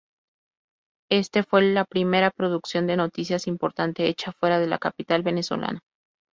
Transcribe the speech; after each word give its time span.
Este 1.11 1.43
fue 1.43 1.61
la 1.61 1.85
primera 1.85 2.31
producción 2.31 2.87
de 2.87 2.97
noticias 2.97 3.45
importante 3.45 4.07
hecha 4.07 4.31
fuera 4.31 4.57
de 4.57 4.65
la 4.65 4.79
capital 4.79 5.21
venezolana. 5.21 5.81